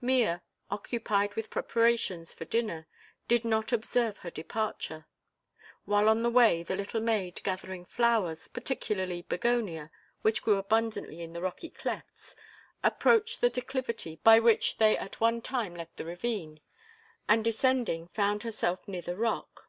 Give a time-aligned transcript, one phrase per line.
[0.00, 0.36] Mea,
[0.70, 2.86] occupied with preparations for dinner,
[3.26, 5.08] did not observe her departure;
[5.84, 9.90] while on the way, the little maid, gathering flowers, particularly begonia
[10.22, 12.36] which grew abundantly in the rocky clefts,
[12.84, 16.60] approached the declivity by which they at one time left the ravine
[17.28, 19.66] and descending found herself near the rock.